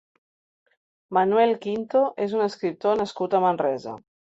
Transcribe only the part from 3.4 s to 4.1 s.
a Manresa.